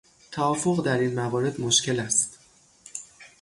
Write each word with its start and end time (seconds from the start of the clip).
توافق 0.31 0.83
در 0.85 0.97
این 0.97 1.13
موارد 1.15 1.61
مشکل 1.61 1.99
است. 1.99 2.39